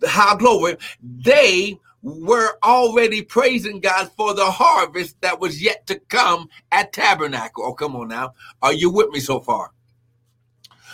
how 0.05 0.35
glory, 0.35 0.77
they 1.01 1.79
were 2.05 2.57
already 2.63 3.23
praising 3.23 3.79
God 3.79 4.11
for 4.15 4.35
the 4.35 4.45
harvest 4.45 5.19
that 5.21 5.39
was 5.39 5.61
yet 5.61 5.87
to 5.87 5.99
come 5.99 6.49
at 6.71 6.93
Tabernacle. 6.93 7.65
Oh, 7.65 7.73
come 7.73 7.95
on 7.95 8.09
now. 8.09 8.33
Are 8.61 8.73
you 8.73 8.91
with 8.91 9.09
me 9.09 9.19
so 9.19 9.39
far? 9.39 9.71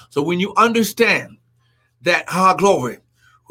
So 0.09 0.21
when 0.21 0.39
you 0.39 0.53
understand 0.55 1.37
that 2.01 2.25
ah 2.29 2.53
glory. 2.53 2.99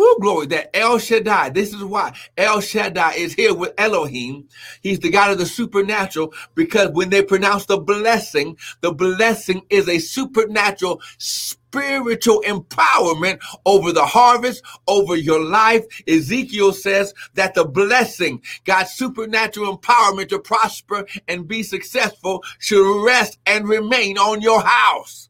Who 0.00 0.18
glory 0.18 0.46
that 0.46 0.74
El 0.74 0.98
Shaddai. 0.98 1.50
This 1.50 1.74
is 1.74 1.84
why 1.84 2.14
El 2.38 2.62
Shaddai 2.62 3.16
is 3.16 3.34
here 3.34 3.52
with 3.52 3.74
Elohim. 3.76 4.48
He's 4.80 4.98
the 4.98 5.10
God 5.10 5.30
of 5.30 5.36
the 5.36 5.44
supernatural 5.44 6.32
because 6.54 6.88
when 6.92 7.10
they 7.10 7.22
pronounce 7.22 7.66
the 7.66 7.76
blessing, 7.76 8.56
the 8.80 8.94
blessing 8.94 9.60
is 9.68 9.90
a 9.90 9.98
supernatural 9.98 11.02
spiritual 11.18 12.42
empowerment 12.46 13.42
over 13.66 13.92
the 13.92 14.06
harvest, 14.06 14.62
over 14.88 15.16
your 15.16 15.44
life. 15.44 15.84
Ezekiel 16.08 16.72
says 16.72 17.12
that 17.34 17.52
the 17.54 17.66
blessing, 17.66 18.40
God's 18.64 18.92
supernatural 18.92 19.76
empowerment 19.76 20.30
to 20.30 20.38
prosper 20.38 21.04
and 21.28 21.46
be 21.46 21.62
successful 21.62 22.42
should 22.58 23.04
rest 23.04 23.38
and 23.44 23.68
remain 23.68 24.16
on 24.16 24.40
your 24.40 24.62
house. 24.62 25.29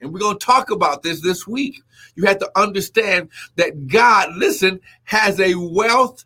And 0.00 0.12
we're 0.12 0.20
going 0.20 0.38
to 0.38 0.44
talk 0.44 0.70
about 0.70 1.02
this 1.02 1.22
this 1.22 1.46
week. 1.46 1.80
You 2.14 2.26
have 2.26 2.38
to 2.38 2.50
understand 2.56 3.30
that 3.56 3.88
God, 3.88 4.34
listen, 4.36 4.80
has 5.04 5.40
a 5.40 5.54
wealth 5.54 6.24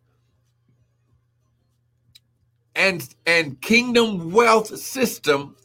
and 2.74 3.06
and 3.26 3.60
kingdom 3.60 4.32
wealth 4.32 4.76
system 4.78 5.56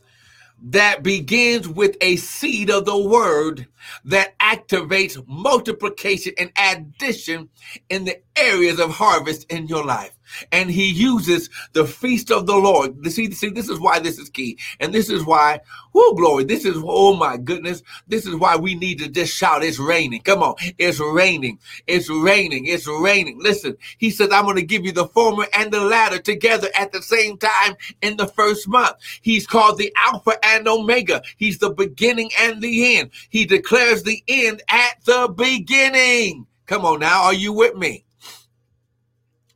that 0.62 1.03
begins 1.03 1.67
with 1.67 1.95
a 2.01 2.15
seed 2.15 2.69
of 2.69 2.85
the 2.85 2.97
word 2.97 3.67
that 4.05 4.38
activates 4.39 5.24
multiplication 5.27 6.33
and 6.38 6.51
addition 6.57 7.50
in 7.89 8.05
the 8.05 8.19
areas 8.35 8.79
of 8.79 8.89
harvest 8.91 9.51
in 9.51 9.67
your 9.67 9.85
life 9.85 10.14
and 10.51 10.70
he 10.70 10.89
uses 10.89 11.50
the 11.74 11.86
feast 11.86 12.32
of 12.32 12.46
the 12.46 12.55
Lord. 12.55 13.05
See, 13.12 13.32
see, 13.32 13.50
this 13.50 13.70
is 13.70 13.79
why 13.79 14.00
this 14.00 14.17
is 14.17 14.29
key. 14.29 14.58
And 14.79 14.94
this 14.94 15.10
is 15.10 15.25
why, 15.25 15.60
oh, 15.94 16.13
glory. 16.15 16.44
This 16.44 16.65
is, 16.65 16.75
oh 16.77 17.15
my 17.15 17.38
goodness. 17.38 17.84
This 18.08 18.25
is 18.25 18.36
why 18.36 18.55
we 18.55 18.75
need 18.75 19.00
to 19.00 19.10
just 19.10 19.36
shout, 19.36 19.63
it's 19.63 19.79
raining. 19.79 20.22
Come 20.22 20.44
on. 20.44 20.55
It's 20.77 21.00
raining. 21.00 21.60
It's 21.88 22.10
raining. 22.10 22.65
It's 22.65 22.88
raining. 22.88 23.39
Listen, 23.41 23.77
he 23.98 24.10
says, 24.10 24.29
I'm 24.32 24.46
going 24.46 24.55
to 24.58 24.63
give 24.63 24.86
you 24.86 24.91
the 24.91 25.08
former 25.08 25.46
and 25.53 25.72
the 25.72 25.82
latter 25.82 26.20
together 26.20 26.70
at 26.75 26.91
the 26.91 27.01
same 27.01 27.38
time 27.38 27.75
in 28.01 28.17
the 28.17 28.27
first 28.27 28.67
month. 28.67 28.98
He's 29.22 29.48
called 29.48 29.77
the 29.77 29.94
Alpha 29.98 30.34
and 30.44 30.67
Omega. 30.67 31.22
He's 31.38 31.60
the 31.60 31.70
beginning 31.70 32.29
and 32.39 32.62
the 32.62 32.98
end. 32.98 33.12
He 33.29 33.46
declares 33.46 34.03
the 34.03 34.24
end 34.27 34.62
at 34.70 35.03
the 35.05 35.34
beginning. 35.36 36.48
Come 36.65 36.86
on 36.86 37.00
now. 37.00 37.24
Are 37.24 37.34
you 37.34 37.53
with 37.53 37.75
me? 37.75 38.04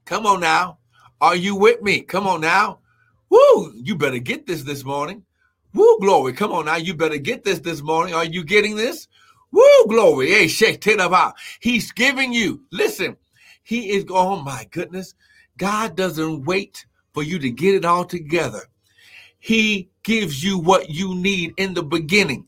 Come 0.09 0.25
on 0.25 0.39
now. 0.39 0.79
Are 1.21 1.35
you 1.35 1.55
with 1.55 1.83
me? 1.83 2.01
Come 2.01 2.25
on 2.25 2.41
now. 2.41 2.79
Woo, 3.29 3.71
you 3.75 3.95
better 3.95 4.17
get 4.17 4.47
this 4.47 4.63
this 4.63 4.83
morning. 4.83 5.23
Woo, 5.75 5.99
glory. 5.99 6.33
Come 6.33 6.51
on 6.51 6.65
now. 6.65 6.77
You 6.77 6.95
better 6.95 7.19
get 7.19 7.43
this 7.43 7.59
this 7.59 7.83
morning. 7.83 8.15
Are 8.15 8.25
you 8.25 8.43
getting 8.43 8.75
this? 8.75 9.07
Woo, 9.51 9.85
glory. 9.87 10.31
Hey, 10.31 10.47
shake 10.47 10.81
ten 10.81 10.95
it 10.95 11.05
about. 11.05 11.35
He's 11.59 11.91
giving 11.91 12.33
you. 12.33 12.63
Listen, 12.71 13.17
he 13.61 13.91
is, 13.91 14.05
oh 14.09 14.41
my 14.41 14.67
goodness. 14.71 15.13
God 15.57 15.95
doesn't 15.95 16.43
wait 16.43 16.87
for 17.13 17.21
you 17.21 17.37
to 17.37 17.51
get 17.51 17.75
it 17.75 17.85
all 17.85 18.03
together. 18.03 18.63
He 19.37 19.91
gives 20.01 20.43
you 20.43 20.57
what 20.57 20.89
you 20.89 21.13
need 21.13 21.53
in 21.57 21.75
the 21.75 21.83
beginning. 21.83 22.47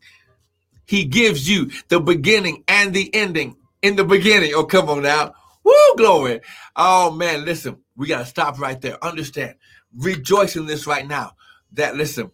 He 0.87 1.05
gives 1.05 1.47
you 1.47 1.69
the 1.89 1.99
beginning 1.99 2.63
and 2.67 2.91
the 2.91 3.13
ending 3.13 3.55
in 3.83 3.97
the 3.97 4.03
beginning. 4.03 4.53
Oh, 4.55 4.63
come 4.63 4.89
on 4.89 5.03
now. 5.03 5.35
Woo, 5.71 5.95
glory. 5.95 6.41
Oh, 6.75 7.11
man, 7.11 7.45
listen, 7.45 7.77
we 7.95 8.07
got 8.07 8.19
to 8.19 8.25
stop 8.25 8.59
right 8.59 8.79
there. 8.81 9.03
Understand, 9.03 9.55
rejoice 9.95 10.55
in 10.55 10.65
this 10.65 10.85
right 10.85 11.07
now. 11.07 11.33
That, 11.73 11.95
listen, 11.95 12.31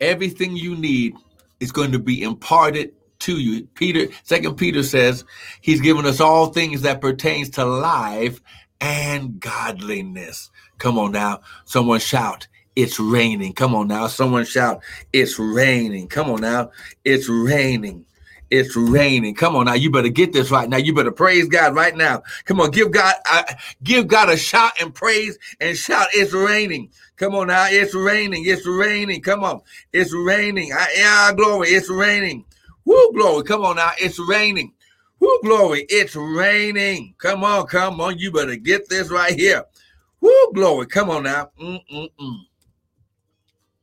everything 0.00 0.56
you 0.56 0.74
need 0.74 1.14
is 1.60 1.72
going 1.72 1.92
to 1.92 1.98
be 1.98 2.22
imparted 2.22 2.92
to 3.20 3.38
you. 3.38 3.66
Peter, 3.74 4.12
Second 4.24 4.56
Peter 4.56 4.82
says, 4.82 5.24
He's 5.60 5.80
given 5.80 6.04
us 6.04 6.20
all 6.20 6.46
things 6.46 6.82
that 6.82 7.00
pertains 7.00 7.50
to 7.50 7.64
life 7.64 8.40
and 8.80 9.38
godliness. 9.38 10.50
Come 10.78 10.98
on 10.98 11.12
now, 11.12 11.40
someone 11.64 12.00
shout, 12.00 12.48
it's 12.76 13.00
raining. 13.00 13.54
Come 13.54 13.74
on 13.74 13.88
now. 13.88 14.06
Someone 14.06 14.44
shout, 14.44 14.82
it's 15.12 15.38
raining. 15.38 16.08
Come 16.08 16.30
on 16.30 16.42
now. 16.42 16.70
It's 17.04 17.26
raining. 17.26 18.04
It's 18.50 18.76
raining. 18.76 19.34
Come 19.34 19.56
on 19.56 19.66
now. 19.66 19.74
You 19.74 19.90
better 19.90 20.08
get 20.08 20.32
this 20.32 20.50
right 20.50 20.68
now. 20.68 20.76
You 20.76 20.94
better 20.94 21.10
praise 21.10 21.48
God 21.48 21.74
right 21.74 21.96
now. 21.96 22.22
Come 22.44 22.60
on. 22.60 22.70
Give 22.70 22.90
God, 22.90 23.14
uh, 23.30 23.42
give 23.82 24.06
God 24.06 24.30
a 24.30 24.36
shout 24.36 24.72
and 24.80 24.94
praise 24.94 25.38
and 25.60 25.76
shout, 25.76 26.08
it's 26.12 26.32
raining. 26.32 26.90
Come 27.16 27.34
on 27.34 27.48
now. 27.48 27.66
It's 27.68 27.94
raining. 27.94 28.44
It's 28.46 28.66
raining. 28.66 29.22
Come 29.22 29.42
on. 29.42 29.62
It's 29.92 30.12
raining. 30.12 30.72
I, 30.72 30.86
yeah, 30.96 31.32
glory. 31.34 31.68
It's 31.70 31.90
raining. 31.90 32.44
Woo, 32.84 33.12
glory. 33.14 33.42
Come 33.42 33.64
on 33.64 33.76
now. 33.76 33.90
It's 33.98 34.18
raining. 34.20 34.72
Woo, 35.18 35.40
glory. 35.42 35.86
It's 35.88 36.14
raining. 36.14 37.14
Come 37.18 37.42
on. 37.42 37.66
Come 37.66 38.00
on. 38.00 38.18
You 38.18 38.30
better 38.30 38.56
get 38.56 38.88
this 38.88 39.10
right 39.10 39.34
here. 39.34 39.64
Woo, 40.20 40.52
glory. 40.54 40.86
Come 40.86 41.10
on 41.10 41.24
now. 41.24 41.50
Mm-mm-mm. 41.60 42.36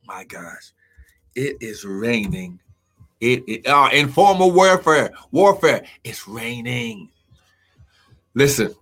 My 0.06 0.24
gosh. 0.24 0.72
It 1.34 1.58
is 1.60 1.84
raining. 1.84 2.60
It, 3.24 3.44
it 3.46 3.66
uh, 3.66 3.88
informal 3.90 4.50
warfare. 4.50 5.10
Warfare. 5.30 5.86
It's 6.04 6.28
raining. 6.28 7.08
Listen. 8.34 8.74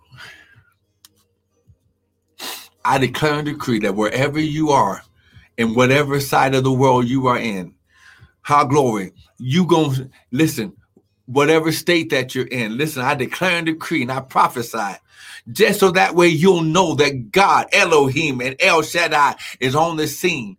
I 2.85 2.99
declare 2.99 3.35
and 3.35 3.45
decree 3.47 3.79
that 3.81 3.95
wherever 3.95 4.41
you 4.41 4.71
are, 4.71 5.03
in 5.57 5.75
whatever 5.75 6.19
side 6.19 6.57
of 6.57 6.65
the 6.65 6.73
world 6.73 7.07
you 7.07 7.29
are 7.29 7.39
in, 7.39 7.77
how 8.41 8.65
glory, 8.65 9.13
you 9.39 9.65
gonna 9.65 10.11
listen, 10.33 10.73
whatever 11.27 11.71
state 11.71 12.11
that 12.11 12.35
you're 12.35 12.49
in. 12.49 12.77
Listen, 12.77 13.03
I 13.03 13.15
declare 13.15 13.59
and 13.59 13.67
decree 13.67 14.03
and 14.03 14.11
I 14.11 14.19
prophesy 14.19 14.97
just 15.53 15.79
so 15.79 15.93
that 15.93 16.17
way 16.17 16.27
you'll 16.27 16.63
know 16.63 16.97
that 16.97 17.31
God, 17.31 17.69
Elohim, 17.73 18.41
and 18.41 18.57
El 18.59 18.83
Shaddai 18.83 19.37
is 19.61 19.77
on 19.77 19.97
the 19.97 20.09
scene. 20.09 20.57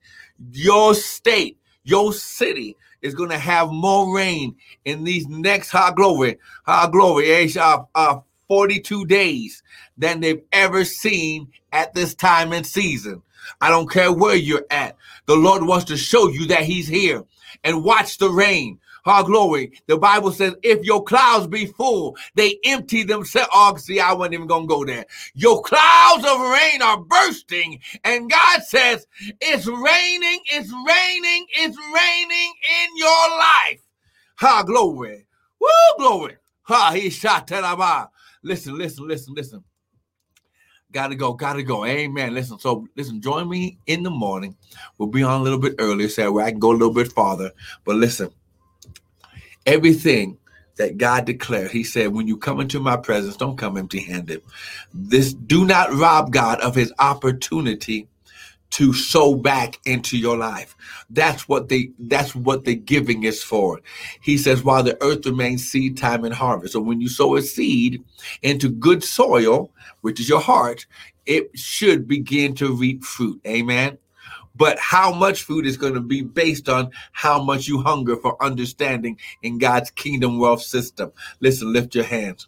Your 0.53 0.95
state, 0.95 1.57
your 1.83 2.13
city 2.13 2.77
is 3.03 3.13
going 3.13 3.29
to 3.29 3.37
have 3.37 3.69
more 3.69 4.15
rain 4.15 4.55
in 4.85 5.03
these 5.03 5.27
next 5.27 5.69
high 5.69 5.91
glory, 5.91 6.39
high 6.65 6.89
glory, 6.89 7.55
uh, 7.57 7.83
uh, 7.93 8.19
42 8.47 9.05
days 9.05 9.61
than 9.97 10.19
they've 10.19 10.41
ever 10.51 10.83
seen 10.83 11.49
at 11.71 11.93
this 11.93 12.15
time 12.15 12.53
and 12.53 12.65
season. 12.65 13.21
I 13.61 13.69
don't 13.69 13.91
care 13.91 14.11
where 14.11 14.35
you're 14.35 14.65
at. 14.71 14.97
The 15.25 15.35
Lord 15.35 15.63
wants 15.63 15.85
to 15.85 15.97
show 15.97 16.29
you 16.29 16.47
that 16.47 16.63
He's 16.63 16.87
here. 16.87 17.23
And 17.63 17.83
watch 17.83 18.17
the 18.17 18.29
rain. 18.29 18.79
Our 19.05 19.23
glory. 19.23 19.73
The 19.87 19.97
Bible 19.97 20.31
says, 20.31 20.55
if 20.63 20.83
your 20.85 21.03
clouds 21.03 21.47
be 21.47 21.65
full, 21.65 22.15
they 22.35 22.57
empty 22.65 23.03
themselves. 23.03 23.49
Oh, 23.53 23.75
see, 23.75 23.99
I 23.99 24.13
wasn't 24.13 24.35
even 24.35 24.47
going 24.47 24.63
to 24.63 24.67
go 24.67 24.85
there. 24.85 25.05
Your 25.33 25.61
clouds 25.61 26.25
of 26.25 26.39
rain 26.39 26.81
are 26.81 27.03
bursting. 27.03 27.79
And 28.03 28.29
God 28.29 28.63
says, 28.63 29.05
it's 29.41 29.67
raining, 29.67 30.39
it's 30.51 30.71
raining, 30.71 31.45
it's 31.55 31.77
raining 31.77 32.53
in 32.81 32.97
your 32.97 33.29
life. 33.37 33.81
Ha, 34.37 34.63
glory. 34.63 35.25
Woo, 35.59 35.67
glory. 35.97 36.37
Ha, 36.63 36.91
he 36.93 37.09
shot 37.09 37.51
Listen, 38.41 38.77
listen, 38.77 39.07
listen, 39.07 39.33
listen. 39.33 39.63
Gotta 40.91 41.15
go, 41.15 41.33
gotta 41.33 41.63
go. 41.63 41.85
Amen. 41.85 42.35
Listen, 42.35 42.59
so 42.59 42.87
listen, 42.95 43.19
join 43.19 43.49
me 43.49 43.79
in 43.87 44.03
the 44.03 44.11
morning. 44.11 44.55
We'll 44.97 45.09
be 45.09 45.23
on 45.23 45.41
a 45.41 45.43
little 45.43 45.57
bit 45.57 45.75
earlier, 45.79 46.07
so 46.07 46.39
I 46.39 46.51
can 46.51 46.59
go 46.59 46.71
a 46.71 46.73
little 46.73 46.93
bit 46.93 47.11
farther. 47.11 47.51
But 47.83 47.95
listen, 47.95 48.29
everything 49.65 50.37
that 50.77 50.97
God 50.97 51.25
declared, 51.25 51.71
He 51.71 51.83
said, 51.83 52.13
when 52.13 52.27
you 52.27 52.37
come 52.37 52.59
into 52.59 52.79
my 52.79 52.97
presence, 52.97 53.37
don't 53.37 53.57
come 53.57 53.77
empty 53.77 54.01
handed. 54.01 54.41
This 54.93 55.33
do 55.33 55.65
not 55.65 55.93
rob 55.93 56.31
God 56.31 56.59
of 56.61 56.75
his 56.75 56.93
opportunity 56.99 58.07
to 58.71 58.91
sow 58.91 59.35
back 59.35 59.79
into 59.85 60.17
your 60.17 60.35
life. 60.35 60.75
That's 61.11 61.47
what 61.47 61.69
the 61.69 61.91
that's 61.99 62.33
what 62.33 62.65
the 62.65 62.75
giving 62.75 63.23
is 63.23 63.43
for. 63.43 63.79
He 64.19 64.35
says, 64.35 64.63
while 64.63 64.81
the 64.81 65.01
earth 65.03 65.27
remains 65.27 65.69
seed 65.69 65.95
time 65.95 66.25
and 66.25 66.33
harvest. 66.33 66.73
So 66.73 66.79
when 66.81 66.99
you 66.99 67.07
sow 67.07 67.35
a 67.35 67.41
seed 67.43 68.03
into 68.41 68.69
good 68.69 69.03
soil, 69.03 69.71
which 70.01 70.19
is 70.19 70.27
your 70.27 70.39
heart, 70.41 70.87
it 71.27 71.51
should 71.57 72.07
begin 72.07 72.55
to 72.55 72.75
reap 72.75 73.03
fruit. 73.03 73.39
Amen. 73.45 73.99
But 74.55 74.77
how 74.79 75.13
much 75.13 75.43
food 75.43 75.65
is 75.65 75.77
going 75.77 75.95
to 75.95 75.99
be 75.99 76.21
based 76.21 76.69
on 76.69 76.91
how 77.11 77.41
much 77.41 77.67
you 77.67 77.81
hunger 77.81 78.15
for 78.15 78.41
understanding 78.41 79.17
in 79.41 79.57
God's 79.57 79.89
kingdom 79.91 80.39
wealth 80.39 80.61
system. 80.61 81.11
Listen, 81.39 81.73
lift 81.73 81.95
your 81.95 82.03
hands 82.03 82.47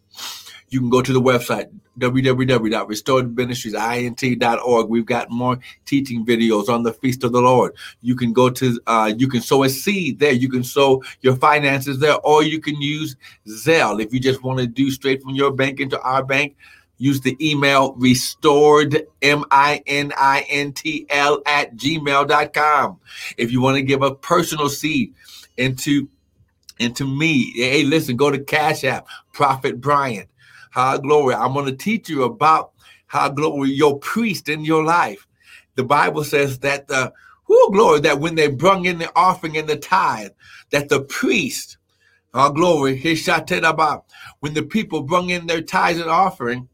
you 0.70 0.80
can 0.80 0.90
go 0.90 1.02
to 1.02 1.12
the 1.14 1.22
website 1.22 1.70
www.restoredministriesint.org. 2.00 4.90
We've 4.90 5.06
got 5.06 5.32
more 5.32 5.58
teaching 5.86 6.26
videos 6.26 6.68
on 6.68 6.84
the 6.84 6.92
feast 6.92 7.24
of 7.24 7.32
the 7.32 7.40
Lord. 7.40 7.72
You 8.02 8.18
can 8.18 8.34
go 8.34 8.50
to 8.50 8.82
uh, 8.86 9.14
you 9.18 9.30
can 9.30 9.40
sow 9.40 9.64
a 9.64 9.70
seed 9.70 10.20
there. 10.20 10.34
You 10.34 10.50
can 10.50 10.66
sow 10.66 11.02
your 11.22 11.38
finances 11.38 12.00
there, 12.00 12.20
or 12.20 12.44
you 12.44 12.60
can 12.60 12.82
use 12.82 13.16
Zelle 13.48 14.04
if 14.04 14.14
you 14.14 14.20
just 14.20 14.44
want 14.44 14.60
to 14.60 14.68
do 14.68 14.92
straight 14.92 15.24
from 15.24 15.36
your 15.36 15.52
bank 15.52 15.80
into 15.80 15.98
our 16.02 16.22
bank. 16.22 16.58
Use 16.98 17.22
the 17.22 17.38
email 17.46 17.94
restored 17.94 19.08
m-i-n-i-n-t-l 19.22 20.12
at 21.46 21.76
gmail.com. 21.76 23.00
If 23.38 23.52
you 23.52 23.62
want 23.62 23.76
to 23.78 23.84
give 23.84 24.02
a 24.02 24.16
personal 24.16 24.70
seed 24.70 25.14
into 25.58 26.08
into 26.78 27.08
me, 27.08 27.54
hey, 27.56 27.84
listen, 27.84 28.18
go 28.18 28.30
to 28.30 28.40
Cash 28.40 28.84
App, 28.84 29.08
Prophet 29.32 29.80
Bryant. 29.80 30.28
How 30.72 30.98
glory. 30.98 31.34
I'm 31.34 31.54
going 31.54 31.68
to 31.68 31.76
teach 31.76 32.10
you 32.10 32.24
about 32.24 32.74
how 33.08 33.30
glory 33.30 33.72
your 33.72 33.98
priest 34.00 34.50
in 34.50 34.66
your 34.66 34.84
life. 34.84 35.26
The 35.76 35.86
Bible 35.86 36.26
says 36.26 36.60
that 36.60 36.88
the 36.90 37.14
glory 37.48 38.02
that 38.02 38.20
when 38.20 38.36
they 38.36 38.48
brung 38.48 38.86
in 38.86 38.98
the 38.98 39.12
offering 39.16 39.58
and 39.58 39.68
the 39.68 39.78
tithe, 39.78 40.32
that 40.72 40.90
the 40.90 41.02
priest, 41.02 41.78
our 42.34 42.52
glory, 42.52 42.96
his 42.96 43.28
about 43.28 44.06
when 44.40 44.54
the 44.54 44.64
people 44.64 45.02
brung 45.02 45.30
in 45.30 45.48
their 45.48 45.62
tithes 45.62 46.00
and 46.00 46.10
offering, 46.10 46.68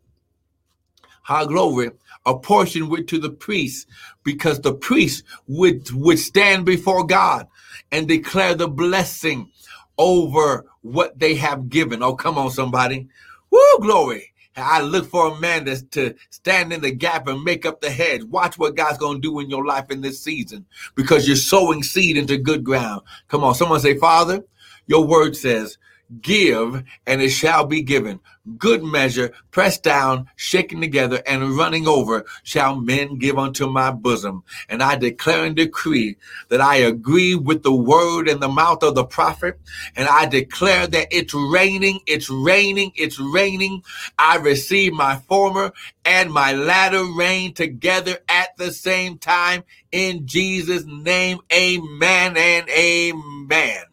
how 1.21 1.45
glory, 1.45 1.91
a 2.25 2.37
portion 2.37 2.89
went 2.89 3.07
to 3.09 3.19
the 3.19 3.29
priest 3.29 3.87
because 4.23 4.59
the 4.59 4.73
priest 4.73 5.23
would 5.47 5.91
would 5.91 6.19
stand 6.19 6.65
before 6.65 7.05
God 7.05 7.47
and 7.91 8.07
declare 8.07 8.55
the 8.55 8.67
blessing 8.67 9.49
over 9.97 10.65
what 10.81 11.19
they 11.19 11.35
have 11.35 11.69
given. 11.69 12.03
Oh, 12.03 12.15
come 12.15 12.37
on, 12.37 12.51
somebody. 12.51 13.07
Woo, 13.49 13.79
glory. 13.79 14.31
I 14.55 14.81
look 14.81 15.05
for 15.05 15.29
a 15.29 15.39
man 15.39 15.65
to, 15.65 15.81
to 15.91 16.15
stand 16.29 16.73
in 16.73 16.81
the 16.81 16.91
gap 16.91 17.27
and 17.27 17.43
make 17.43 17.65
up 17.65 17.79
the 17.79 17.89
hedge. 17.89 18.23
Watch 18.23 18.57
what 18.57 18.75
God's 18.75 18.97
going 18.97 19.21
to 19.21 19.27
do 19.27 19.39
in 19.39 19.49
your 19.49 19.65
life 19.65 19.89
in 19.89 20.01
this 20.01 20.21
season 20.21 20.65
because 20.95 21.25
you're 21.25 21.37
sowing 21.37 21.83
seed 21.83 22.17
into 22.17 22.37
good 22.37 22.63
ground. 22.63 23.01
Come 23.29 23.43
on, 23.43 23.55
someone 23.55 23.79
say, 23.79 23.97
Father, 23.97 24.43
your 24.87 25.05
word 25.05 25.37
says 25.37 25.77
Give, 26.19 26.83
and 27.07 27.21
it 27.21 27.29
shall 27.29 27.65
be 27.65 27.81
given. 27.81 28.19
Good 28.57 28.83
measure, 28.83 29.33
pressed 29.51 29.83
down, 29.83 30.27
shaken 30.35 30.81
together, 30.81 31.21
and 31.27 31.55
running 31.55 31.87
over, 31.87 32.25
shall 32.43 32.75
men 32.75 33.17
give 33.17 33.37
unto 33.37 33.67
my 33.67 33.91
bosom. 33.91 34.43
And 34.67 34.81
I 34.81 34.95
declare 34.95 35.45
and 35.45 35.55
decree 35.55 36.17
that 36.49 36.59
I 36.59 36.77
agree 36.77 37.35
with 37.35 37.63
the 37.63 37.73
word 37.73 38.27
in 38.27 38.39
the 38.39 38.49
mouth 38.49 38.83
of 38.83 38.95
the 38.95 39.05
prophet. 39.05 39.59
And 39.95 40.07
I 40.07 40.25
declare 40.25 40.87
that 40.87 41.07
it's 41.11 41.33
raining, 41.33 41.99
it's 42.07 42.29
raining, 42.29 42.91
it's 42.95 43.19
raining. 43.19 43.83
I 44.17 44.37
receive 44.37 44.93
my 44.93 45.17
former 45.17 45.71
and 46.03 46.31
my 46.31 46.51
latter 46.53 47.05
rain 47.05 47.53
together 47.53 48.17
at 48.27 48.57
the 48.57 48.71
same 48.71 49.17
time. 49.17 49.63
In 49.91 50.25
Jesus' 50.25 50.85
name, 50.85 51.39
amen 51.53 52.37
and 52.37 52.69
amen. 52.69 53.83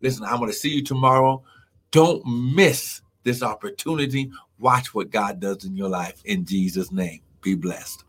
Listen, 0.00 0.24
I'm 0.24 0.38
going 0.38 0.50
to 0.50 0.56
see 0.56 0.70
you 0.70 0.82
tomorrow. 0.82 1.44
Don't 1.92 2.26
miss 2.26 3.02
this 3.24 3.42
opportunity. 3.42 4.30
Watch 4.58 4.94
what 4.94 5.10
God 5.10 5.40
does 5.40 5.64
in 5.64 5.76
your 5.76 5.90
life 5.90 6.22
in 6.24 6.44
Jesus' 6.44 6.92
name. 6.92 7.20
Be 7.42 7.54
blessed. 7.54 8.04